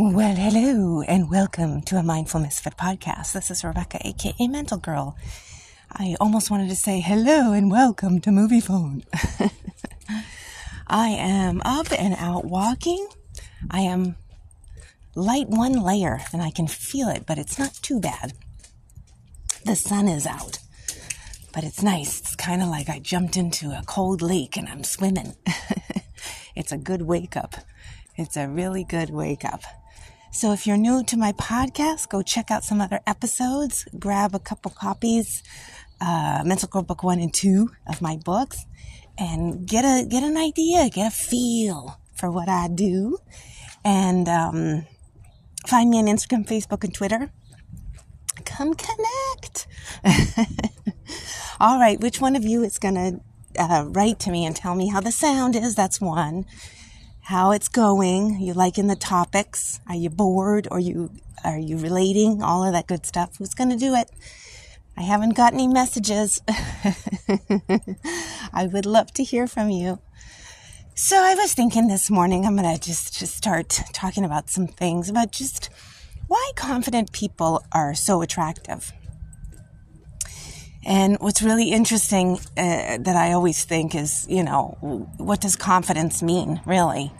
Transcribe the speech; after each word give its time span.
Well, 0.00 0.36
hello, 0.36 1.02
and 1.02 1.28
welcome 1.28 1.82
to 1.82 1.96
a 1.96 2.04
Mindful 2.04 2.38
Misfit 2.38 2.76
podcast. 2.76 3.32
This 3.32 3.50
is 3.50 3.64
Rebecca, 3.64 3.98
aka 4.06 4.46
Mental 4.46 4.78
Girl. 4.78 5.16
I 5.90 6.14
almost 6.20 6.52
wanted 6.52 6.68
to 6.68 6.76
say 6.76 7.00
hello 7.00 7.52
and 7.52 7.68
welcome 7.68 8.20
to 8.20 8.30
Moviefone. 8.30 9.02
I 10.86 11.08
am 11.08 11.60
up 11.64 11.88
and 11.90 12.14
out 12.16 12.44
walking. 12.44 13.08
I 13.72 13.80
am 13.80 14.14
light 15.16 15.48
one 15.48 15.72
layer 15.72 16.20
and 16.32 16.42
I 16.42 16.52
can 16.52 16.68
feel 16.68 17.08
it, 17.08 17.24
but 17.26 17.36
it's 17.36 17.58
not 17.58 17.74
too 17.82 17.98
bad. 17.98 18.34
The 19.64 19.74
sun 19.74 20.06
is 20.06 20.28
out, 20.28 20.60
but 21.52 21.64
it's 21.64 21.82
nice. 21.82 22.20
It's 22.20 22.36
kind 22.36 22.62
of 22.62 22.68
like 22.68 22.88
I 22.88 23.00
jumped 23.00 23.36
into 23.36 23.70
a 23.70 23.82
cold 23.84 24.22
lake 24.22 24.56
and 24.56 24.68
I'm 24.68 24.84
swimming. 24.84 25.34
it's 26.54 26.70
a 26.70 26.78
good 26.78 27.02
wake 27.02 27.36
up. 27.36 27.56
It's 28.14 28.36
a 28.36 28.46
really 28.46 28.84
good 28.84 29.10
wake 29.10 29.44
up. 29.44 29.64
So 30.30 30.52
if 30.52 30.66
you're 30.66 30.76
new 30.76 31.02
to 31.04 31.16
my 31.16 31.32
podcast, 31.32 32.10
go 32.10 32.22
check 32.22 32.50
out 32.50 32.62
some 32.62 32.82
other 32.82 33.00
episodes, 33.06 33.86
grab 33.98 34.34
a 34.34 34.38
couple 34.38 34.70
copies, 34.70 35.42
uh, 36.02 36.42
Mental 36.44 36.68
Girl 36.68 36.82
Book 36.82 37.02
One 37.02 37.18
and 37.18 37.32
Two 37.32 37.70
of 37.86 38.02
my 38.02 38.16
books, 38.16 38.66
and 39.16 39.66
get 39.66 39.84
a 39.84 40.04
get 40.06 40.22
an 40.22 40.36
idea, 40.36 40.90
get 40.90 41.08
a 41.08 41.10
feel 41.10 41.98
for 42.14 42.30
what 42.30 42.48
I 42.48 42.68
do, 42.68 43.18
and 43.84 44.28
um, 44.28 44.86
find 45.66 45.88
me 45.88 45.98
on 45.98 46.06
Instagram, 46.06 46.46
Facebook, 46.46 46.84
and 46.84 46.92
Twitter. 46.92 47.32
Come 48.44 48.74
connect. 48.74 49.66
All 51.60 51.80
right, 51.80 51.98
which 51.98 52.20
one 52.20 52.36
of 52.36 52.44
you 52.44 52.62
is 52.64 52.78
gonna 52.78 53.20
uh, 53.58 53.86
write 53.88 54.18
to 54.20 54.30
me 54.30 54.44
and 54.44 54.54
tell 54.54 54.74
me 54.74 54.88
how 54.88 55.00
the 55.00 55.10
sound 55.10 55.56
is? 55.56 55.74
That's 55.74 56.02
one 56.02 56.44
how 57.28 57.50
it's 57.50 57.68
going. 57.68 58.40
You 58.40 58.54
liking 58.54 58.86
the 58.86 58.96
topics? 58.96 59.80
Are 59.86 59.94
you 59.94 60.08
bored? 60.08 60.66
Or 60.70 60.80
you 60.80 61.10
are 61.44 61.58
you 61.58 61.76
relating? 61.76 62.42
All 62.42 62.64
of 62.64 62.72
that 62.72 62.86
good 62.86 63.04
stuff. 63.04 63.36
Who's 63.36 63.52
going 63.52 63.68
to 63.68 63.76
do 63.76 63.94
it? 63.94 64.10
I 64.96 65.02
haven't 65.02 65.36
got 65.36 65.52
any 65.52 65.68
messages. 65.68 66.40
I 68.54 68.66
would 68.72 68.86
love 68.86 69.12
to 69.12 69.22
hear 69.22 69.46
from 69.46 69.68
you. 69.68 69.98
So 70.94 71.18
I 71.18 71.34
was 71.34 71.52
thinking 71.52 71.86
this 71.86 72.10
morning 72.10 72.46
I'm 72.46 72.56
going 72.56 72.74
to 72.74 72.80
just 72.82 73.18
just 73.18 73.36
start 73.36 73.78
talking 73.92 74.24
about 74.24 74.48
some 74.48 74.66
things 74.66 75.10
about 75.10 75.30
just 75.30 75.68
why 76.28 76.52
confident 76.56 77.12
people 77.12 77.62
are 77.72 77.94
so 77.94 78.22
attractive. 78.22 78.90
And 80.88 81.18
what's 81.20 81.42
really 81.42 81.70
interesting 81.70 82.38
uh, 82.56 82.96
that 82.96 83.14
I 83.14 83.32
always 83.32 83.62
think 83.62 83.94
is, 83.94 84.26
you 84.26 84.42
know, 84.42 84.78
what 85.18 85.42
does 85.42 85.54
confidence 85.54 86.22
mean, 86.22 86.62
really? 86.64 87.12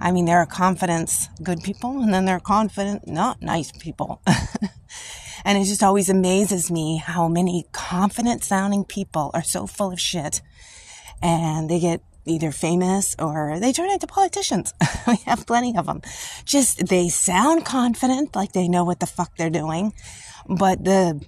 I 0.00 0.10
mean, 0.10 0.24
there 0.24 0.38
are 0.38 0.46
confidence 0.46 1.28
good 1.40 1.60
people, 1.62 2.02
and 2.02 2.12
then 2.12 2.24
there 2.24 2.34
are 2.34 2.40
confident, 2.40 3.06
not 3.06 3.40
nice 3.40 3.70
people. 3.70 4.20
and 5.44 5.56
it 5.56 5.66
just 5.66 5.84
always 5.84 6.08
amazes 6.08 6.68
me 6.68 6.96
how 6.96 7.28
many 7.28 7.66
confident 7.70 8.42
sounding 8.42 8.84
people 8.84 9.30
are 9.34 9.44
so 9.44 9.68
full 9.68 9.92
of 9.92 10.00
shit 10.00 10.42
and 11.22 11.70
they 11.70 11.78
get 11.78 12.02
either 12.24 12.50
famous 12.50 13.14
or 13.20 13.60
they 13.60 13.72
turn 13.72 13.88
into 13.88 14.08
politicians. 14.08 14.74
we 15.06 15.14
have 15.26 15.46
plenty 15.46 15.76
of 15.78 15.86
them. 15.86 16.02
Just 16.44 16.88
they 16.88 17.08
sound 17.08 17.64
confident, 17.64 18.34
like 18.34 18.50
they 18.50 18.66
know 18.66 18.82
what 18.82 18.98
the 18.98 19.06
fuck 19.06 19.36
they're 19.36 19.48
doing, 19.48 19.92
but 20.48 20.82
the 20.82 21.24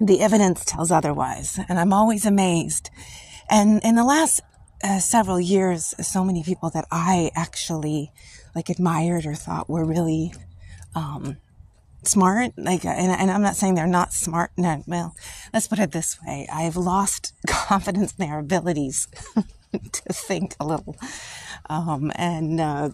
the 0.00 0.20
evidence 0.20 0.64
tells 0.64 0.90
otherwise. 0.90 1.58
And 1.68 1.78
I'm 1.78 1.92
always 1.92 2.26
amazed. 2.26 2.90
And 3.48 3.80
in 3.82 3.94
the 3.94 4.04
last 4.04 4.40
uh, 4.82 4.98
several 4.98 5.40
years, 5.40 5.94
so 6.00 6.24
many 6.24 6.42
people 6.42 6.70
that 6.70 6.86
I 6.90 7.30
actually 7.34 8.12
like 8.54 8.68
admired 8.68 9.26
or 9.26 9.34
thought 9.34 9.68
were 9.68 9.84
really, 9.84 10.32
um, 10.94 11.36
smart. 12.02 12.52
Like, 12.56 12.84
and, 12.84 13.12
and, 13.12 13.30
I'm 13.30 13.42
not 13.42 13.56
saying 13.56 13.74
they're 13.74 13.86
not 13.86 14.12
smart. 14.12 14.50
No, 14.56 14.82
well, 14.86 15.14
let's 15.52 15.68
put 15.68 15.78
it 15.78 15.92
this 15.92 16.18
way. 16.22 16.46
I've 16.52 16.76
lost 16.76 17.34
confidence 17.46 18.14
in 18.18 18.26
their 18.26 18.38
abilities 18.38 19.08
to 19.72 20.12
think 20.12 20.54
a 20.60 20.66
little, 20.66 20.96
um, 21.68 22.12
and, 22.14 22.60
uh, 22.60 22.90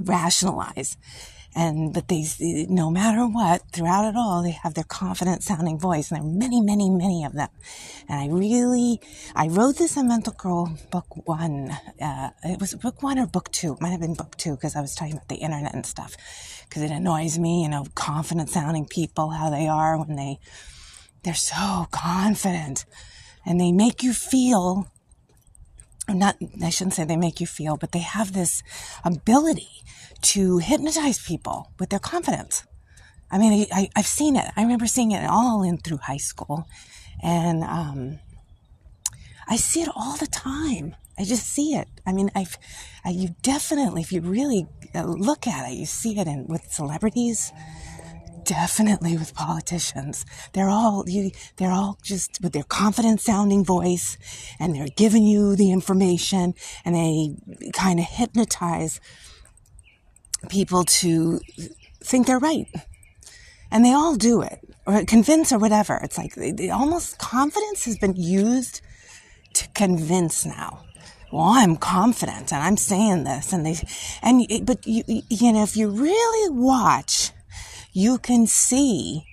rationalize 0.00 0.96
and 1.54 1.92
but 1.92 2.08
they 2.08 2.24
no 2.68 2.90
matter 2.90 3.26
what 3.26 3.62
throughout 3.72 4.08
it 4.08 4.16
all 4.16 4.42
they 4.42 4.52
have 4.52 4.74
their 4.74 4.84
confident 4.84 5.42
sounding 5.42 5.78
voice 5.78 6.10
and 6.10 6.20
there 6.20 6.26
are 6.26 6.32
many 6.32 6.60
many 6.60 6.88
many 6.88 7.24
of 7.24 7.32
them. 7.34 7.48
And 8.08 8.20
i 8.20 8.26
really 8.34 9.00
i 9.34 9.48
wrote 9.48 9.76
this 9.76 9.96
in 9.96 10.08
mental 10.08 10.32
girl 10.32 10.76
book 10.90 11.26
one 11.26 11.76
uh, 12.00 12.30
it 12.44 12.60
was 12.60 12.74
book 12.74 13.02
one 13.02 13.18
or 13.18 13.26
book 13.26 13.50
two 13.52 13.74
it 13.74 13.80
might 13.80 13.90
have 13.90 14.00
been 14.00 14.14
book 14.14 14.36
two 14.36 14.52
because 14.52 14.76
i 14.76 14.80
was 14.80 14.94
talking 14.94 15.14
about 15.14 15.28
the 15.28 15.36
internet 15.36 15.74
and 15.74 15.84
stuff 15.84 16.16
because 16.68 16.82
it 16.82 16.90
annoys 16.90 17.38
me 17.38 17.62
you 17.62 17.68
know 17.68 17.84
confident 17.94 18.48
sounding 18.48 18.86
people 18.86 19.30
how 19.30 19.50
they 19.50 19.68
are 19.68 19.98
when 19.98 20.16
they 20.16 20.38
they're 21.22 21.34
so 21.34 21.86
confident. 21.90 22.84
And 23.44 23.60
they 23.60 23.72
make 23.72 24.02
you 24.02 24.12
feel 24.12 24.88
not 26.08 26.36
I 26.62 26.70
shouldn't 26.70 26.94
say 26.94 27.04
they 27.04 27.16
make 27.16 27.40
you 27.40 27.46
feel, 27.46 27.76
but 27.76 27.92
they 27.92 28.00
have 28.00 28.32
this 28.32 28.62
ability 29.04 29.70
to 30.22 30.58
hypnotize 30.58 31.18
people 31.18 31.72
with 31.78 31.90
their 31.90 31.98
confidence. 31.98 32.64
I 33.30 33.38
mean, 33.38 33.66
I, 33.72 33.88
have 33.96 34.06
seen 34.06 34.36
it. 34.36 34.50
I 34.56 34.62
remember 34.62 34.86
seeing 34.86 35.12
it 35.12 35.28
all 35.28 35.62
in 35.62 35.78
through 35.78 35.98
high 35.98 36.18
school, 36.18 36.66
and 37.22 37.64
um, 37.64 38.18
I 39.48 39.56
see 39.56 39.82
it 39.82 39.88
all 39.94 40.16
the 40.16 40.26
time. 40.26 40.96
I 41.18 41.24
just 41.24 41.46
see 41.46 41.74
it. 41.74 41.88
I 42.06 42.12
mean, 42.12 42.30
I've, 42.34 42.58
I, 43.04 43.10
you 43.10 43.34
definitely, 43.42 44.02
if 44.02 44.12
you 44.12 44.20
really 44.20 44.66
uh, 44.94 45.04
look 45.04 45.46
at 45.46 45.70
it, 45.70 45.74
you 45.74 45.86
see 45.86 46.18
it 46.18 46.26
in 46.26 46.46
with 46.46 46.72
celebrities 46.72 47.52
definitely 48.44 49.16
with 49.16 49.34
politicians. 49.34 50.24
They're 50.52 50.68
all 50.68 51.04
you, 51.06 51.30
they're 51.56 51.70
all 51.70 51.98
just 52.02 52.40
with 52.42 52.52
their 52.52 52.64
confident 52.64 53.20
sounding 53.20 53.64
voice 53.64 54.18
and 54.58 54.74
they're 54.74 54.88
giving 54.96 55.24
you 55.24 55.56
the 55.56 55.70
information 55.70 56.54
and 56.84 56.94
they 56.94 57.36
kind 57.72 58.00
of 58.00 58.06
hypnotize 58.06 59.00
people 60.48 60.84
to 60.84 61.40
think 62.00 62.26
they're 62.26 62.38
right. 62.38 62.66
And 63.70 63.84
they 63.84 63.92
all 63.92 64.16
do 64.16 64.42
it 64.42 64.60
or 64.86 65.04
convince 65.04 65.52
or 65.52 65.58
whatever. 65.58 65.98
It's 66.02 66.18
like 66.18 66.34
they, 66.34 66.52
they 66.52 66.70
almost 66.70 67.18
confidence 67.18 67.84
has 67.84 67.98
been 67.98 68.16
used 68.16 68.80
to 69.54 69.68
convince 69.68 70.44
now 70.44 70.84
well, 71.32 71.44
I'm 71.44 71.76
confident 71.76 72.52
and 72.52 72.62
I'm 72.62 72.76
saying 72.76 73.24
this 73.24 73.54
and 73.54 73.64
they, 73.64 73.76
and, 74.22 74.66
but 74.66 74.86
you, 74.86 75.02
you 75.06 75.52
know, 75.54 75.62
if 75.62 75.78
you 75.78 75.88
really 75.88 76.50
watch 76.50 77.32
you 77.92 78.18
can 78.18 78.46
see 78.46 79.24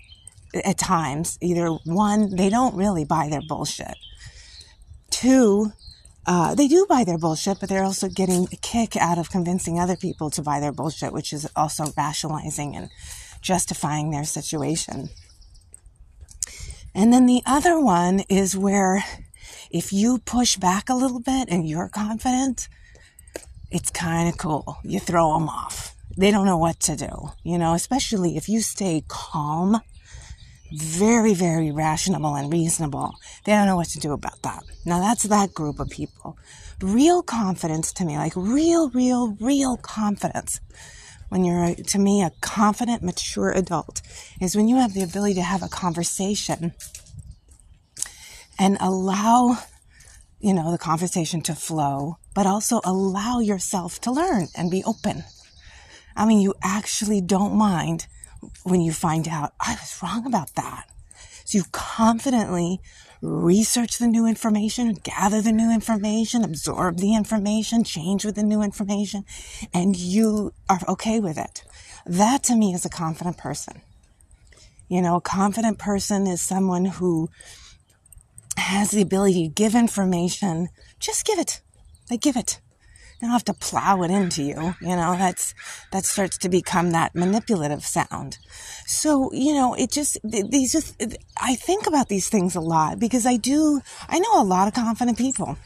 at 0.54 0.78
times 0.78 1.38
either 1.42 1.68
one, 1.86 2.36
they 2.36 2.50
don't 2.50 2.76
really 2.76 3.06
buy 3.06 3.30
their 3.30 3.42
bullshit. 3.48 3.96
Two, 5.10 5.72
uh, 6.26 6.56
they 6.56 6.68
do 6.68 6.86
buy 6.88 7.04
their 7.04 7.18
bullshit, 7.18 7.60
but 7.60 7.70
they're 7.70 7.84
also 7.84 8.08
getting 8.08 8.48
a 8.52 8.56
kick 8.58 8.96
out 8.96 9.18
of 9.18 9.32
convincing 9.32 9.80
other 9.80 9.96
people 9.96 10.30
to 10.32 10.42
buy 10.42 10.60
their 10.60 10.72
bullshit, 10.72 11.14
which 11.14 11.34
is 11.34 11.50
also 11.56 11.86
rationalizing 11.98 12.76
and 12.76 12.90
justifying 13.42 14.12
their 14.12 14.26
situation. 14.26 15.10
And 16.94 17.14
then 17.14 17.26
the 17.26 17.42
other 17.46 17.80
one 17.80 18.22
is 18.30 18.58
where 18.58 19.04
if 19.72 19.94
you 19.94 20.20
push 20.20 20.58
back 20.58 20.90
a 20.90 20.96
little 20.96 21.20
bit 21.20 21.50
and 21.50 21.68
you're 21.68 21.90
confident, 21.90 22.68
it's 23.72 23.90
kind 23.90 24.28
of 24.28 24.38
cool. 24.38 24.78
You 24.84 25.00
throw 25.00 25.34
them 25.34 25.48
off 25.48 25.96
they 26.20 26.32
don't 26.32 26.46
know 26.46 26.58
what 26.58 26.80
to 26.82 26.98
do, 26.98 27.32
you 27.44 27.58
know, 27.58 27.74
especially 27.74 28.36
if 28.36 28.50
you 28.50 28.60
stay 28.60 29.04
calm, 29.08 29.80
very, 30.72 31.34
very 31.34 31.72
rational 31.72 32.36
and 32.36 32.52
reasonable. 32.52 33.14
They 33.46 33.54
don't 33.54 33.66
know 33.66 33.76
what 33.76 33.90
to 33.90 34.00
do 34.00 34.14
about 34.14 34.42
that. 34.44 34.64
Now 34.86 35.00
that's 35.00 35.24
that 35.24 35.54
group 35.54 35.80
of 35.80 35.90
people. 35.90 36.38
Real 36.82 37.24
confidence 37.24 37.92
to 37.94 38.06
me, 38.06 38.18
like 38.18 38.34
real, 38.36 38.90
real, 38.92 39.36
real 39.40 39.78
confidence. 39.78 40.62
When 41.30 41.44
you're, 41.46 41.76
to 41.76 42.00
me, 42.00 42.24
a 42.24 42.32
confident, 42.42 43.04
mature 43.04 43.52
adult 43.52 44.02
is 44.42 44.56
when 44.56 44.68
you 44.68 44.78
have 44.78 44.94
the 44.94 45.04
ability 45.04 45.36
to 45.36 45.44
have 45.44 45.62
a 45.62 45.68
conversation 45.68 46.74
and 48.58 48.78
allow, 48.80 49.60
you 50.40 50.54
know, 50.54 50.72
the 50.72 50.78
conversation 50.78 51.42
to 51.42 51.54
flow, 51.54 52.18
but 52.34 52.48
also 52.48 52.82
allow 52.84 53.40
yourself 53.40 54.02
to 54.02 54.12
learn 54.12 54.48
and 54.56 54.72
be 54.72 54.84
open. 54.86 55.24
I 56.16 56.26
mean, 56.26 56.42
you 56.42 56.56
actually 56.64 57.22
don't 57.22 57.56
mind 57.56 58.08
when 58.64 58.82
you 58.82 58.92
find 58.92 59.28
out, 59.28 59.54
I 59.60 59.74
was 59.74 60.00
wrong 60.02 60.26
about 60.26 60.56
that. 60.56 60.90
So 61.46 61.58
you 61.58 61.64
confidently 61.72 62.80
research 63.22 63.98
the 63.98 64.08
new 64.08 64.26
information, 64.26 64.94
gather 64.94 65.42
the 65.42 65.52
new 65.52 65.74
information, 65.74 66.44
absorb 66.44 66.98
the 66.98 67.16
information, 67.16 67.84
change 67.84 68.24
with 68.24 68.36
the 68.36 68.44
new 68.44 68.62
information, 68.62 69.26
and 69.74 69.96
you 69.96 70.54
are 70.70 70.80
okay 70.88 71.20
with 71.20 71.38
it. 71.38 71.64
That 72.06 72.44
to 72.44 72.56
me 72.56 72.74
is 72.74 72.86
a 72.86 72.90
confident 72.90 73.38
person. 73.38 73.82
You 74.88 75.02
know, 75.02 75.18
a 75.18 75.22
confident 75.22 75.78
person 75.78 76.28
is 76.28 76.42
someone 76.42 76.86
who 76.86 77.30
has 78.58 78.92
the 78.92 79.02
ability 79.02 79.48
to 79.48 79.54
give 79.54 79.76
information. 79.76 80.70
Just 81.00 81.26
give 81.26 81.40
it. 81.40 81.62
They 82.10 82.18
give 82.18 82.38
it 82.38 82.60
now 83.22 83.30
I 83.30 83.32
have 83.34 83.46
to 83.46 83.54
plow 83.54 84.02
it 84.04 84.12
into 84.12 84.44
you. 84.44 84.76
You 84.82 84.96
know, 84.96 85.16
that's, 85.18 85.54
that 85.92 86.06
starts 86.06 86.38
to 86.40 86.50
become 86.50 86.92
that 86.92 87.16
manipulative 87.16 87.86
sound. 87.86 88.38
So, 88.86 89.32
you 89.34 89.54
know, 89.54 89.74
it 89.74 89.92
just, 89.92 90.18
these 90.24 90.72
just, 90.72 91.02
I 91.40 91.56
think 91.56 91.86
about 91.86 92.08
these 92.08 92.30
things 92.30 92.56
a 92.56 92.62
lot 92.62 93.00
because 93.00 93.26
I 93.26 93.36
do, 93.36 93.82
I 94.08 94.20
know 94.20 94.42
a 94.42 94.44
lot 94.44 94.68
of 94.68 94.74
confident 94.74 95.18
people. 95.18 95.58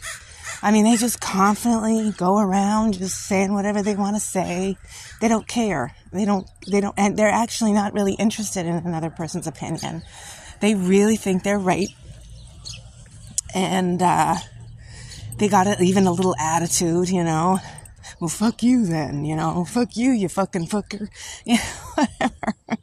I 0.62 0.72
mean, 0.72 0.86
they 0.86 0.96
just 0.96 1.20
confidently 1.20 2.12
go 2.12 2.40
around 2.40 2.98
just 2.98 3.26
saying 3.26 3.54
whatever 3.54 3.82
they 3.82 3.96
want 3.96 4.16
to 4.16 4.22
say. 4.22 4.78
They 5.20 5.28
don't 5.28 5.48
care. 5.48 5.94
They 6.12 6.26
don't, 6.26 6.48
they 6.72 6.80
don't, 6.80 6.96
and 6.98 7.18
they're 7.18 7.28
actually 7.30 7.74
not 7.74 7.94
really 7.94 8.14
interested 8.14 8.66
in 8.66 8.76
another 8.76 9.10
person's 9.10 9.46
opinion. 9.46 10.04
They 10.62 10.74
really 10.74 11.18
think 11.18 11.44
they're 11.44 11.60
right. 11.60 11.90
And, 13.54 14.02
uh, 14.02 14.36
they 15.38 15.48
got 15.48 15.82
even 15.82 16.08
a 16.08 16.12
little 16.12 16.36
attitude, 16.38 17.10
you 17.10 17.24
know. 17.24 17.60
Well, 18.20 18.30
fuck 18.30 18.64
you 18.64 18.86
then, 18.86 19.26
you 19.26 19.36
know. 19.36 19.66
Fuck 19.66 19.96
you, 19.96 20.12
you 20.12 20.30
fucking 20.30 20.68
fucker. 20.68 21.08
Know, 21.46 21.58
whatever. 21.96 22.80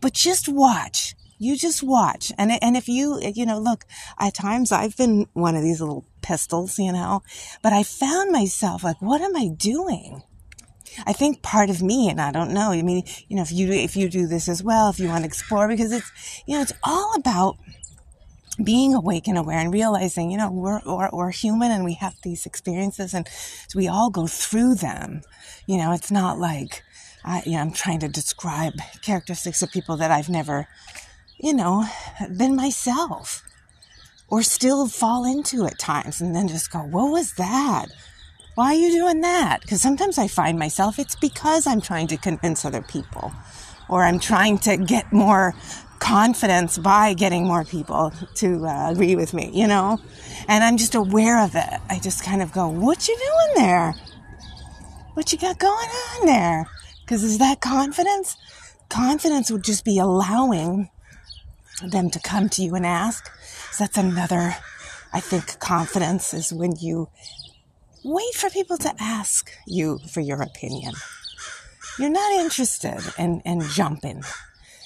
but 0.00 0.12
just 0.12 0.48
watch. 0.48 1.14
You 1.38 1.56
just 1.56 1.82
watch. 1.82 2.32
And, 2.36 2.52
and 2.62 2.76
if 2.76 2.88
you, 2.88 3.20
you 3.34 3.46
know, 3.46 3.58
look, 3.58 3.84
at 4.18 4.34
times 4.34 4.72
I've 4.72 4.96
been 4.96 5.26
one 5.32 5.56
of 5.56 5.62
these 5.62 5.80
little 5.80 6.04
pistols, 6.20 6.78
you 6.78 6.92
know, 6.92 7.22
but 7.62 7.72
I 7.72 7.82
found 7.82 8.30
myself 8.30 8.84
like, 8.84 9.00
what 9.00 9.20
am 9.22 9.36
I 9.36 9.48
doing? 9.48 10.22
I 11.06 11.12
think 11.12 11.40
part 11.40 11.70
of 11.70 11.82
me, 11.82 12.10
and 12.10 12.20
I 12.20 12.32
don't 12.32 12.52
know, 12.52 12.72
I 12.72 12.82
mean, 12.82 13.04
you 13.28 13.36
know, 13.36 13.42
if 13.42 13.52
you, 13.52 13.72
if 13.72 13.96
you 13.96 14.08
do 14.08 14.26
this 14.26 14.48
as 14.48 14.62
well, 14.62 14.90
if 14.90 14.98
you 14.98 15.08
want 15.08 15.22
to 15.22 15.26
explore, 15.26 15.68
because 15.68 15.92
it's, 15.92 16.42
you 16.46 16.56
know, 16.56 16.62
it's 16.62 16.72
all 16.82 17.14
about 17.14 17.56
being 18.62 18.94
awake 18.94 19.28
and 19.28 19.38
aware 19.38 19.58
and 19.58 19.72
realizing, 19.72 20.30
you 20.30 20.36
know, 20.36 20.50
we're, 20.50 20.80
we're, 20.84 21.10
we're, 21.12 21.30
human 21.30 21.70
and 21.70 21.84
we 21.84 21.94
have 21.94 22.14
these 22.22 22.46
experiences 22.46 23.14
and 23.14 23.28
we 23.74 23.88
all 23.88 24.10
go 24.10 24.26
through 24.26 24.74
them. 24.74 25.22
You 25.66 25.78
know, 25.78 25.92
it's 25.92 26.10
not 26.10 26.38
like, 26.38 26.82
I, 27.24 27.42
you 27.46 27.52
know, 27.52 27.60
I'm 27.60 27.72
trying 27.72 28.00
to 28.00 28.08
describe 28.08 28.74
characteristics 29.02 29.62
of 29.62 29.70
people 29.70 29.96
that 29.98 30.10
I've 30.10 30.28
never, 30.28 30.68
you 31.38 31.54
know, 31.54 31.86
been 32.36 32.56
myself 32.56 33.42
or 34.28 34.42
still 34.42 34.86
fall 34.88 35.24
into 35.24 35.66
at 35.66 35.78
times 35.78 36.20
and 36.20 36.34
then 36.34 36.48
just 36.48 36.70
go, 36.70 36.80
what 36.80 37.10
was 37.10 37.34
that? 37.34 37.86
Why 38.54 38.74
are 38.74 38.78
you 38.78 38.90
doing 38.90 39.20
that? 39.22 39.60
Because 39.62 39.80
sometimes 39.80 40.18
I 40.18 40.28
find 40.28 40.58
myself, 40.58 40.98
it's 40.98 41.16
because 41.16 41.66
I'm 41.66 41.80
trying 41.80 42.08
to 42.08 42.16
convince 42.16 42.64
other 42.64 42.82
people 42.82 43.32
or 43.88 44.04
I'm 44.04 44.20
trying 44.20 44.58
to 44.60 44.76
get 44.76 45.12
more 45.12 45.54
confidence 46.00 46.78
by 46.78 47.14
getting 47.14 47.46
more 47.46 47.64
people 47.64 48.12
to 48.34 48.66
uh, 48.66 48.90
agree 48.90 49.14
with 49.14 49.32
me, 49.32 49.50
you 49.54 49.68
know? 49.68 49.98
And 50.48 50.64
I'm 50.64 50.76
just 50.76 50.96
aware 50.96 51.44
of 51.44 51.54
it. 51.54 51.80
I 51.88 52.00
just 52.00 52.24
kind 52.24 52.42
of 52.42 52.50
go, 52.50 52.66
what 52.68 53.06
you 53.06 53.16
doing 53.16 53.64
there? 53.64 53.94
What 55.14 55.30
you 55.32 55.38
got 55.38 55.58
going 55.58 55.72
on 55.76 56.26
there? 56.26 56.66
Because 57.02 57.22
is 57.22 57.38
that 57.38 57.60
confidence? 57.60 58.36
Confidence 58.88 59.50
would 59.50 59.62
just 59.62 59.84
be 59.84 59.98
allowing 59.98 60.90
them 61.86 62.10
to 62.10 62.18
come 62.18 62.48
to 62.48 62.62
you 62.62 62.74
and 62.74 62.84
ask. 62.84 63.30
So 63.72 63.84
that's 63.84 63.98
another, 63.98 64.56
I 65.12 65.20
think 65.20 65.60
confidence 65.60 66.34
is 66.34 66.52
when 66.52 66.72
you 66.80 67.08
wait 68.02 68.34
for 68.34 68.50
people 68.50 68.78
to 68.78 68.94
ask 68.98 69.52
you 69.66 69.98
for 70.10 70.20
your 70.20 70.42
opinion. 70.42 70.94
You're 71.98 72.10
not 72.10 72.32
interested 72.32 73.00
in, 73.18 73.42
in 73.44 73.60
jumping. 73.60 74.22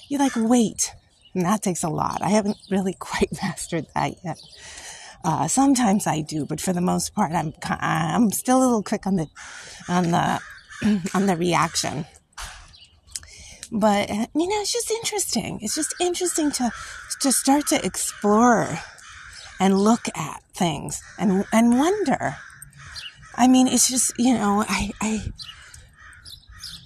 You 0.09 0.19
like 0.19 0.33
wait 0.37 0.93
and 1.35 1.45
that 1.45 1.63
takes 1.63 1.83
a 1.83 1.89
lot. 1.89 2.23
I 2.23 2.31
haven't 2.31 2.59
really 2.71 2.95
quite 2.99 3.31
mastered 3.43 3.87
that 3.95 4.15
yet. 4.25 4.41
Uh, 5.25 5.49
sometimes 5.49 6.07
I 6.07 6.21
do, 6.21 6.45
but 6.45 6.61
for 6.61 6.75
the 6.75 6.83
most 6.83 7.15
part, 7.15 7.33
I'm 7.33 7.55
I'm 7.63 8.31
still 8.31 8.59
a 8.59 8.65
little 8.65 8.83
quick 8.83 9.07
on 9.07 9.17
the 9.17 9.27
on 9.89 10.11
the 10.11 10.41
on 11.15 11.27
the 11.27 11.37
reaction. 11.37 12.05
But 13.73 14.11
uh, 14.11 14.27
you 14.35 14.47
know, 14.49 14.61
it's 14.61 14.73
just 14.73 14.91
interesting. 14.91 15.61
It's 15.63 15.75
just 15.75 15.95
interesting 15.99 16.51
to 16.53 16.71
to 17.21 17.33
start 17.33 17.67
to 17.69 17.85
explore 17.85 18.79
and 19.59 19.79
look 19.79 20.09
at 20.15 20.43
things 20.55 21.03
and 21.19 21.47
and 21.53 21.79
wonder. 21.79 22.37
I 23.35 23.49
mean, 23.49 23.67
it's 23.67 23.89
just 23.89 24.13
you 24.19 24.35
know, 24.35 24.65
I 24.69 24.91
I 25.01 25.23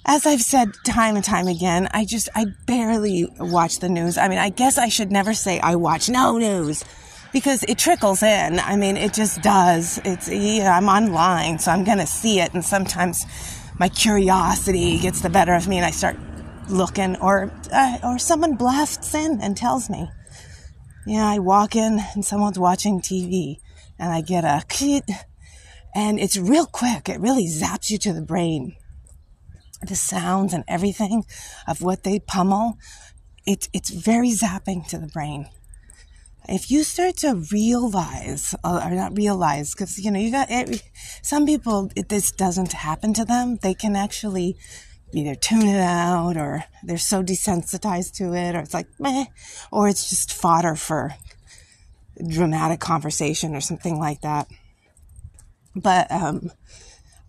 as 0.09 0.25
I've 0.25 0.41
said 0.41 0.73
time 0.85 1.17
and 1.17 1.25
time 1.25 1.49
again, 1.49 1.87
I 1.93 2.07
just, 2.07 2.31
I 2.35 2.47
barely 2.65 3.29
watch 3.39 3.81
the 3.81 3.91
news. 3.91 4.17
I 4.17 4.29
mean, 4.29 4.39
I 4.39 4.49
guess 4.49 4.79
I 4.79 4.89
should 4.89 5.13
never 5.13 5.35
say 5.35 5.61
I 5.61 5.77
watch 5.77 6.09
no 6.09 6.39
news 6.39 6.83
because 7.31 7.63
it 7.65 7.77
trickles 7.77 8.23
in. 8.23 8.59
I 8.59 8.77
mean, 8.77 8.97
it 8.97 9.13
just 9.13 9.43
does. 9.43 10.01
It's, 10.07 10.27
yeah, 10.27 10.75
I'm 10.75 10.89
online, 10.89 11.59
so 11.59 11.73
I'm 11.73 11.85
going 11.85 11.99
to 11.99 12.07
see 12.07 12.41
it. 12.41 12.55
And 12.55 12.65
sometimes 12.65 13.27
my 13.79 13.91
curiosity 13.91 14.99
gets 14.99 15.21
the 15.21 15.29
better 15.29 15.53
of 15.53 15.69
me 15.69 15.77
and 15.77 15.85
I 15.85 15.91
start 15.91 16.17
looking 16.71 17.17
or, 17.17 17.53
uh, 17.71 17.99
or 18.03 18.19
someone 18.19 18.55
blasts 18.55 19.15
in 19.15 19.43
and 19.43 19.59
tells 19.59 19.91
me. 19.91 20.09
Yeah, 21.07 21.29
I 21.29 21.39
walk 21.39 21.77
in 21.77 22.01
and 22.15 22.25
someone's 22.25 22.59
watching 22.59 23.03
TV 23.03 23.61
and 23.99 24.11
I 24.11 24.23
get 24.23 24.45
a 24.45 24.63
and 25.95 26.19
it's 26.19 26.39
real 26.39 26.67
quick. 26.67 27.11
It 27.11 27.21
really 27.21 27.47
zaps 27.47 27.91
you 27.91 27.99
to 27.99 28.15
the 28.15 28.23
brain 28.23 28.75
the 29.83 29.97
sounds 29.97 30.53
and 30.53 30.65
everything 30.67 31.25
of 31.67 31.83
what 31.83 32.05
they 32.05 32.19
pummel, 32.19 32.79
it's 33.47 33.69
it's 33.73 33.91
very 33.91 34.31
zapping 34.31 34.87
to 34.89 34.99
the 34.99 35.07
brain. 35.07 35.49
If 36.49 36.71
you 36.71 36.83
start 36.83 37.19
to 37.19 37.45
realize, 37.53 38.55
uh, 38.65 38.81
or 38.85 38.91
not 38.91 39.17
realize, 39.17 39.75
because 39.75 39.99
you 39.99 40.11
know 40.11 40.19
you 40.19 40.31
got 40.31 40.51
every, 40.51 40.81
some 41.23 41.45
people, 41.45 41.91
it, 41.95 42.09
this 42.09 42.33
doesn't 42.33 42.73
happen 42.73 43.13
to 43.15 43.25
them. 43.25 43.59
They 43.61 43.75
can 43.75 43.95
actually 43.95 44.57
either 45.13 45.35
tune 45.35 45.67
it 45.67 45.81
out, 45.81 46.37
or 46.37 46.65
they're 46.83 46.99
so 46.99 47.23
desensitized 47.23 48.15
to 48.15 48.35
it, 48.35 48.55
or 48.55 48.61
it's 48.61 48.75
like 48.75 48.89
meh, 48.99 49.27
or 49.71 49.89
it's 49.89 50.09
just 50.09 50.33
fodder 50.33 50.75
for 50.75 51.15
dramatic 52.27 52.81
conversation 52.81 53.55
or 53.55 53.61
something 53.61 53.99
like 53.99 54.23
that. 54.23 54.49
But 55.77 56.11
um, 56.11 56.51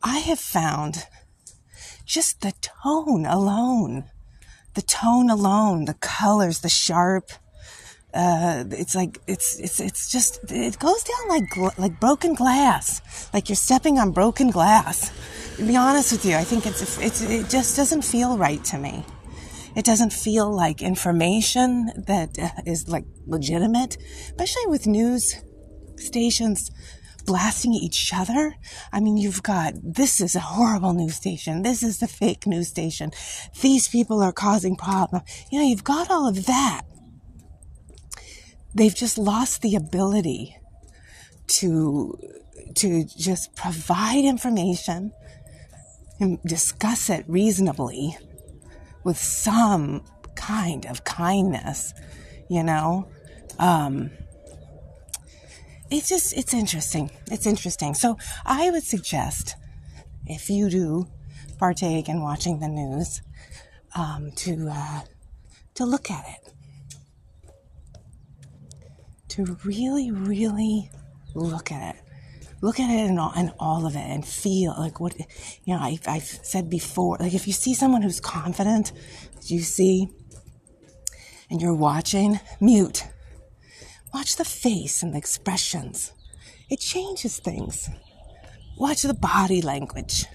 I 0.02 0.20
have 0.20 0.40
found 0.40 1.06
just 2.10 2.42
the 2.42 2.54
tone 2.84 3.26
alone, 3.26 4.06
the 4.74 4.82
tone 4.82 5.30
alone, 5.30 5.86
the 5.86 5.94
colors, 5.94 6.62
the 6.62 6.70
sharp, 6.70 7.30
uh, 8.16 8.64
it's 8.72 8.96
like 8.96 9.20
it's 9.28 9.60
it's 9.60 9.80
it's 9.80 10.12
just 10.12 10.40
it 10.52 10.80
goes 10.80 11.04
down 11.04 11.30
like 11.30 11.78
like 11.78 12.00
broken 12.00 12.34
glass, 12.34 13.30
like 13.32 13.48
you're 13.48 13.56
stepping 13.56 14.00
on 14.00 14.12
broken 14.12 14.50
glass. 14.50 15.12
To 15.58 15.66
be 15.68 15.78
honest 15.78 16.12
with 16.12 16.26
you, 16.26 16.36
I 16.36 16.44
think 16.44 16.66
it's 16.66 16.98
it's 16.98 17.22
it 17.22 17.48
just 17.48 17.76
doesn't 17.76 18.02
feel 18.02 18.40
right 18.40 18.64
to 18.66 18.80
me. 18.80 19.06
It 19.76 19.86
doesn't 19.86 20.12
feel 20.12 20.52
like 20.52 20.82
information 20.82 21.92
that 22.08 22.40
uh, 22.40 22.50
is 22.66 22.90
like 22.90 23.06
legitimate, 23.28 23.98
especially 24.32 24.66
with 24.66 24.88
news 24.88 25.36
stations 25.98 26.72
blasting 27.30 27.76
each 27.76 28.12
other. 28.12 28.56
I 28.92 29.00
mean, 29.00 29.16
you've 29.16 29.44
got, 29.44 29.74
this 29.84 30.20
is 30.20 30.36
a 30.36 30.40
horrible 30.40 30.94
news 30.94 31.16
station. 31.16 31.62
This 31.62 31.84
is 31.84 32.00
the 32.00 32.08
fake 32.08 32.48
news 32.48 32.70
station. 32.70 33.12
These 33.62 33.88
people 33.88 34.24
are 34.24 34.32
causing 34.32 34.76
problems. 34.76 35.26
You 35.52 35.60
know, 35.60 35.68
you've 35.68 35.84
got 35.84 36.10
all 36.10 36.28
of 36.28 36.48
that. 36.48 36.82
They've 38.74 38.96
just 38.96 39.20
lost 39.20 39.62
the 39.62 39.76
ability 39.76 40.58
to, 41.60 42.18
to 42.74 43.04
just 43.06 43.56
provide 43.56 44.26
information 44.26 45.12
and 46.20 46.42
discuss 46.42 47.12
it 47.12 47.26
reasonably 47.28 48.18
with 49.04 49.20
some 49.20 50.04
kind 50.36 50.88
of 50.88 51.04
kindness, 51.04 51.94
you 52.50 52.64
know? 52.64 53.08
Um, 53.60 54.10
it's 55.92 56.10
just, 56.10 56.34
it's 56.38 56.54
interesting. 56.54 57.12
It's 57.32 57.46
interesting. 57.46 57.94
So 57.94 58.18
I 58.46 58.70
would 58.72 58.84
suggest 58.84 59.56
if 60.26 60.50
you 60.50 60.70
do 60.70 61.08
partake 61.58 62.08
in 62.08 62.22
watching 62.22 62.60
the 62.60 62.68
news, 62.68 63.22
um, 63.96 64.32
to, 64.38 64.70
uh, 64.72 65.02
to 65.76 65.86
look 65.86 66.12
at 66.12 66.26
it. 66.28 66.54
To 69.30 69.58
really, 69.64 70.12
really 70.12 70.92
look 71.34 71.72
at 71.72 71.96
it. 71.96 72.02
Look 72.62 72.80
at 72.80 72.90
it 72.90 73.10
and 73.10 73.20
all, 73.20 73.32
and 73.36 73.54
all 73.60 73.86
of 73.86 73.96
it 73.96 74.00
and 74.00 74.26
feel 74.26 74.76
like 74.78 75.00
what, 75.00 75.18
you 75.64 75.74
know, 75.74 75.80
I, 75.80 75.98
I've 76.08 76.24
said 76.24 76.70
before, 76.70 77.18
like 77.20 77.34
if 77.34 77.48
you 77.48 77.54
see 77.54 77.74
someone 77.74 78.02
who's 78.02 78.20
confident, 78.20 78.92
you 79.44 79.62
see, 79.62 80.10
and 81.50 81.62
you're 81.62 81.74
watching, 81.74 82.40
mute 82.60 83.08
Watch 84.14 84.36
the 84.36 84.46
face 84.46 85.04
and 85.04 85.14
the 85.14 85.18
expressions. 85.18 86.14
It 86.70 86.80
changes 86.80 87.40
things. 87.40 87.90
Watch 88.78 89.04
the 89.04 89.14
body 89.14 89.62
language. 89.62 90.26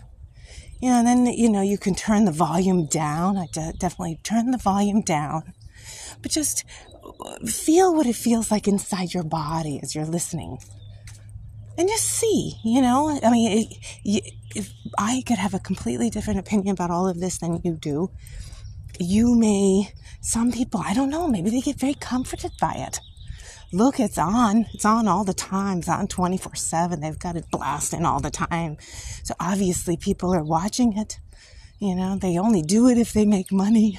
You 0.80 0.90
know, 0.90 0.98
and 0.98 1.06
then, 1.06 1.26
you 1.26 1.48
know, 1.48 1.62
you 1.62 1.78
can 1.78 1.94
turn 1.94 2.24
the 2.24 2.32
volume 2.32 2.86
down. 2.86 3.36
I 3.38 3.46
de- 3.52 3.72
definitely 3.72 4.18
turn 4.22 4.50
the 4.50 4.58
volume 4.58 5.00
down. 5.02 5.54
But 6.22 6.30
just 6.30 6.64
uh, 7.02 7.36
feel 7.46 7.94
what 7.94 8.06
it 8.06 8.16
feels 8.16 8.50
like 8.50 8.68
inside 8.68 9.14
your 9.14 9.24
body 9.24 9.80
as 9.82 9.94
you're 9.94 10.04
listening. 10.06 10.58
and 11.76 11.88
just 11.88 12.04
see, 12.04 12.54
you 12.64 12.80
know, 12.80 13.18
I 13.22 13.30
mean, 13.30 13.66
it, 14.04 14.34
if 14.54 14.72
I 14.98 15.22
could 15.26 15.38
have 15.38 15.54
a 15.54 15.58
completely 15.58 16.10
different 16.10 16.38
opinion 16.38 16.74
about 16.74 16.90
all 16.90 17.08
of 17.08 17.18
this 17.20 17.38
than 17.38 17.60
you 17.64 17.74
do, 17.74 18.10
you 19.00 19.34
may, 19.34 19.92
some 20.20 20.52
people, 20.52 20.80
I 20.84 20.94
don't 20.94 21.10
know, 21.10 21.26
maybe 21.26 21.50
they 21.50 21.60
get 21.60 21.80
very 21.80 21.94
comforted 21.94 22.52
by 22.60 22.74
it. 22.74 23.00
Look, 23.74 23.98
it's 23.98 24.18
on. 24.18 24.66
It's 24.72 24.84
on 24.84 25.08
all 25.08 25.24
the 25.24 25.34
time. 25.34 25.78
It's 25.78 25.88
on 25.88 26.06
24 26.06 26.54
7. 26.54 27.00
They've 27.00 27.18
got 27.18 27.34
it 27.34 27.50
blasting 27.50 28.04
all 28.04 28.20
the 28.20 28.30
time. 28.30 28.76
So 29.24 29.34
obviously 29.40 29.96
people 29.96 30.32
are 30.32 30.44
watching 30.44 30.96
it. 30.96 31.18
You 31.80 31.96
know, 31.96 32.16
they 32.16 32.38
only 32.38 32.62
do 32.62 32.86
it 32.86 32.98
if 32.98 33.12
they 33.12 33.24
make 33.24 33.50
money. 33.50 33.98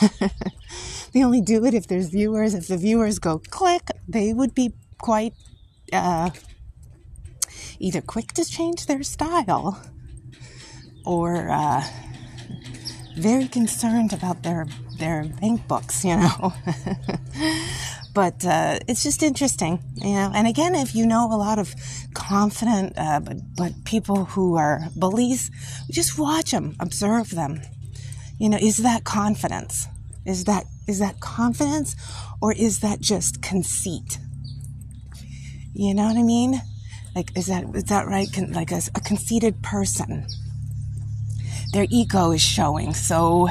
they 1.12 1.22
only 1.22 1.40
do 1.40 1.64
it 1.64 1.74
if 1.74 1.86
there's 1.86 2.08
viewers. 2.08 2.54
If 2.54 2.66
the 2.66 2.76
viewers 2.76 3.20
go 3.20 3.38
click, 3.38 3.88
they 4.08 4.32
would 4.32 4.52
be 4.52 4.72
quite 5.00 5.34
uh, 5.92 6.30
either 7.78 8.00
quick 8.00 8.32
to 8.32 8.44
change 8.44 8.86
their 8.86 9.04
style 9.04 9.80
or 11.06 11.48
uh, 11.48 11.84
very 13.16 13.46
concerned 13.46 14.12
about 14.12 14.42
their 14.42 14.66
their 14.98 15.22
bank 15.40 15.68
books, 15.68 16.04
you 16.04 16.16
know. 16.16 16.52
but 18.18 18.44
uh, 18.44 18.80
it's 18.88 19.04
just 19.04 19.22
interesting, 19.22 19.78
you 19.94 20.14
know. 20.14 20.32
And 20.34 20.48
again, 20.48 20.74
if 20.74 20.92
you 20.92 21.06
know 21.06 21.32
a 21.32 21.38
lot 21.38 21.60
of 21.60 21.72
confident, 22.14 22.94
uh, 22.96 23.20
but 23.20 23.36
but 23.56 23.84
people 23.84 24.24
who 24.24 24.56
are 24.56 24.80
bullies, 24.96 25.52
just 25.88 26.18
watch 26.18 26.50
them, 26.50 26.74
observe 26.80 27.30
them. 27.30 27.60
You 28.40 28.48
know, 28.48 28.58
is 28.60 28.78
that 28.78 29.04
confidence? 29.04 29.86
Is 30.26 30.42
that 30.46 30.64
is 30.88 30.98
that 30.98 31.20
confidence, 31.20 31.94
or 32.42 32.52
is 32.52 32.80
that 32.80 32.98
just 32.98 33.40
conceit? 33.40 34.18
You 35.72 35.94
know 35.94 36.06
what 36.06 36.16
I 36.16 36.24
mean? 36.24 36.60
Like, 37.14 37.38
is 37.38 37.46
that 37.46 37.66
is 37.72 37.84
that 37.84 38.08
right? 38.08 38.26
Con- 38.32 38.50
like 38.52 38.72
a, 38.72 38.80
a 38.96 39.00
conceited 39.00 39.62
person, 39.62 40.26
their 41.72 41.86
ego 41.88 42.32
is 42.32 42.42
showing 42.42 42.94
so 42.94 43.46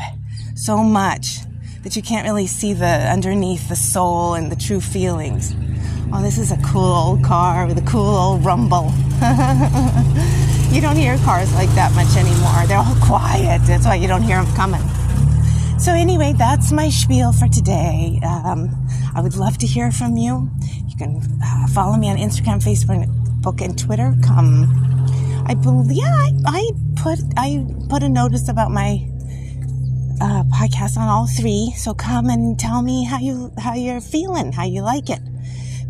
so 0.56 0.84
much 0.84 1.47
that 1.88 1.96
you 1.96 2.02
can't 2.02 2.28
really 2.28 2.48
see 2.48 2.74
the 2.74 2.86
underneath 2.86 3.70
the 3.70 3.76
soul 3.78 4.34
and 4.34 4.52
the 4.52 4.58
true 4.58 4.82
feelings. 4.82 5.56
Oh, 6.12 6.22
this 6.22 6.38
is 6.38 6.52
a 6.52 6.58
cool 6.58 6.84
old 6.84 7.24
car 7.24 7.66
with 7.66 7.78
a 7.78 7.82
cool 7.90 8.14
old 8.14 8.44
rumble. 8.44 8.92
you 10.76 10.82
don't 10.82 10.98
hear 10.98 11.18
cars 11.20 11.54
like 11.54 11.70
that 11.76 11.94
much 11.96 12.14
anymore. 12.18 12.68
They're 12.68 12.78
all 12.78 12.98
quiet. 13.02 13.62
That's 13.66 13.86
why 13.86 13.96
you 13.96 14.06
don't 14.06 14.24
hear 14.24 14.44
them 14.44 14.54
coming. 14.54 14.82
So 15.80 15.94
anyway, 15.94 16.34
that's 16.38 16.74
my 16.74 16.90
spiel 16.90 17.32
for 17.32 17.48
today. 17.48 18.20
Um, 18.22 18.68
I 19.16 19.22
would 19.22 19.38
love 19.38 19.58
to 19.60 19.66
hear 19.66 19.90
from 19.90 20.18
you. 20.18 20.52
You 20.90 20.98
can 20.98 21.22
uh, 21.42 21.68
follow 21.68 21.96
me 21.96 22.10
on 22.10 22.18
Instagram, 22.18 22.62
Facebook, 22.62 23.62
and 23.62 23.80
Twitter. 23.80 24.14
Come, 24.26 24.66
I 25.48 25.54
believe, 25.54 25.94
yeah, 25.94 26.12
I, 26.12 26.32
I 26.46 26.70
put 26.98 27.20
I 27.38 27.66
put 27.88 28.04
a 28.04 28.10
notice 28.10 28.50
about 28.50 28.72
my 28.72 29.08
uh, 30.22 30.44
podcast 30.46 30.98
on 30.98 31.08
all 31.08 31.28
three. 31.28 31.74
So 31.76 31.94
come 31.94 32.30
and 32.30 32.60
tell 32.60 32.82
me 32.82 33.06
how 33.06 33.20
you 33.20 33.52
how 33.58 33.74
you're 33.74 34.02
feeling, 34.02 34.52
how 34.52 34.66
you 34.66 34.82
like 34.82 35.10
it. 35.10 35.20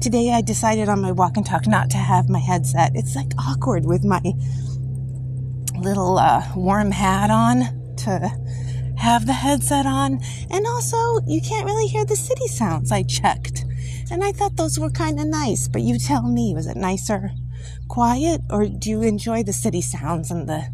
Today 0.01 0.31
I 0.31 0.41
decided 0.41 0.89
on 0.89 1.01
my 1.01 1.11
walk 1.11 1.37
and 1.37 1.45
talk 1.45 1.67
not 1.67 1.89
to 1.91 1.97
have 1.97 2.29
my 2.29 2.39
headset. 2.39 2.91
It's 2.95 3.15
like 3.15 3.31
awkward 3.39 3.85
with 3.85 4.03
my 4.03 4.21
little 5.79 6.17
uh, 6.17 6.43
warm 6.55 6.91
hat 6.91 7.29
on 7.29 7.95
to 7.97 8.31
have 8.97 9.25
the 9.25 9.33
headset 9.33 9.85
on. 9.85 10.19
And 10.49 10.65
also, 10.65 10.97
you 11.27 11.41
can't 11.41 11.65
really 11.65 11.87
hear 11.87 12.05
the 12.05 12.15
city 12.15 12.47
sounds. 12.47 12.91
I 12.91 13.03
checked. 13.03 13.65
And 14.09 14.23
I 14.23 14.31
thought 14.31 14.55
those 14.55 14.79
were 14.79 14.89
kind 14.89 15.19
of 15.19 15.27
nice, 15.27 15.67
but 15.67 15.81
you 15.81 15.99
tell 15.99 16.23
me, 16.23 16.53
was 16.53 16.67
it 16.67 16.77
nicer 16.77 17.31
quiet 17.87 18.41
or 18.49 18.67
do 18.67 18.89
you 18.89 19.01
enjoy 19.01 19.43
the 19.43 19.53
city 19.53 19.81
sounds 19.81 20.31
and 20.31 20.47
the 20.47 20.65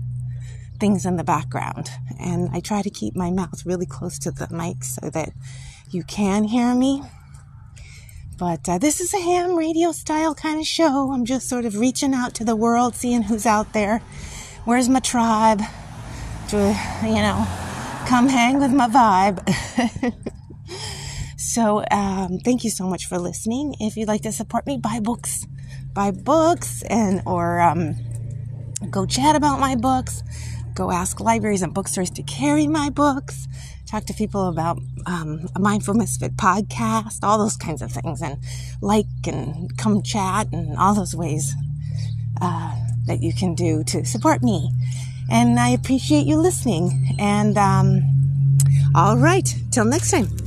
things 0.80 1.06
in 1.06 1.18
the 1.18 1.24
background? 1.24 1.90
And 2.20 2.50
I 2.54 2.60
try 2.60 2.82
to 2.82 2.90
keep 2.90 3.16
my 3.16 3.32
mouth 3.32 3.66
really 3.66 3.86
close 3.86 4.20
to 4.20 4.32
the 4.32 4.48
mic 4.52 4.84
so 4.84 5.10
that 5.10 5.32
you 5.92 6.04
can 6.04 6.46
hear 6.46 6.74
me. 6.74 7.04
But 8.38 8.68
uh, 8.68 8.78
this 8.78 9.00
is 9.00 9.14
a 9.14 9.20
ham 9.20 9.56
radio 9.56 9.92
style 9.92 10.34
kind 10.34 10.60
of 10.60 10.66
show. 10.66 11.12
I'm 11.12 11.26
just 11.26 11.48
sort 11.48 11.66
of 11.66 11.78
reaching 11.78 12.14
out 12.14 12.34
to 12.36 12.44
the 12.44 12.56
world, 12.56 12.96
seeing 12.96 13.24
who's 13.24 13.46
out 13.46 13.74
there. 13.74 14.00
Where's 14.66 14.90
my 14.90 15.00
tribe? 15.00 15.62
To, 16.50 16.58
you 17.04 17.16
know, 17.16 17.48
come 18.06 18.28
hang 18.28 18.60
with 18.60 18.74
my 18.74 18.88
vibe. 18.88 19.40
so, 21.38 21.84
um, 21.92 22.40
thank 22.40 22.64
you 22.64 22.70
so 22.70 22.88
much 22.88 23.06
for 23.06 23.18
listening. 23.18 23.76
If 23.80 23.96
you'd 23.96 24.08
like 24.08 24.22
to 24.24 24.32
support 24.32 24.68
me, 24.68 24.78
buy 24.78 25.00
books, 25.00 25.46
buy 25.94 26.12
books, 26.12 26.82
and 26.84 27.22
or 27.26 27.62
um, 27.62 27.96
go 28.90 29.06
chat 29.06 29.36
about 29.36 29.60
my 29.60 29.76
books. 29.76 30.24
Go 30.76 30.92
ask 30.92 31.20
libraries 31.20 31.62
and 31.62 31.74
bookstores 31.74 32.10
to 32.12 32.24
carry 32.24 32.68
my 32.68 32.90
books. 32.90 33.48
Talk 33.86 34.06
to 34.06 34.14
people 34.14 34.48
about 34.48 34.80
um, 35.06 35.48
a 35.56 35.60
Mindful 35.60 35.94
Misfit 35.94 36.36
podcast, 36.36 37.20
all 37.22 37.38
those 37.38 37.56
kinds 37.58 37.82
of 37.82 37.92
things, 37.92 38.22
and 38.22 38.40
like 38.82 39.06
and 39.28 39.78
come 39.78 40.02
chat 40.02 40.48
and 40.52 40.78
all 40.78 40.96
those 40.96 41.16
ways 41.16 41.54
uh, 42.42 42.76
that 43.06 43.22
you 43.22 43.34
can 43.34 43.54
do 43.54 43.84
to 43.86 44.04
support 44.06 44.42
me. 44.42 44.72
And 45.30 45.60
I 45.60 45.70
appreciate 45.70 46.26
you 46.26 46.38
listening. 46.38 47.16
And 47.20 47.58
um, 47.58 48.02
all 48.96 49.18
right, 49.18 49.56
till 49.72 49.86
next 49.86 50.12
time. 50.12 50.43